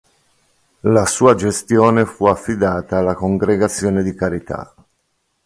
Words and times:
La 0.89 1.05
sua 1.05 1.35
gestione 1.35 2.05
fu 2.05 2.25
affidata 2.25 2.97
alla 2.97 3.13
Congregazione 3.13 4.01
di 4.01 4.15
Carità. 4.15 4.73